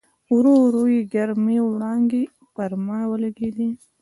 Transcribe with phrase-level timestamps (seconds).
[0.33, 2.23] ورو ورو یې ګرمې وړانګې
[2.55, 3.69] پر ما ولګېدې.